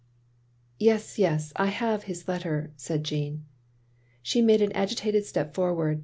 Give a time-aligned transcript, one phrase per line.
[0.79, 3.45] "Yes, yes— I have his letter," said Jeanne.
[4.23, 5.99] She made an agitated step forward.